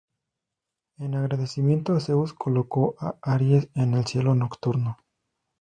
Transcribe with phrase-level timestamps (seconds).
[0.97, 4.97] En agradecimiento Zeus colocó a Aries en el cielo nocturno.